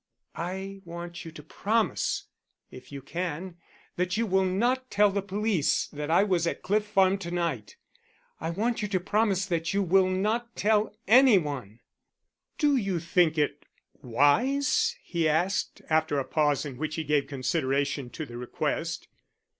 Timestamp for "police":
5.21-5.85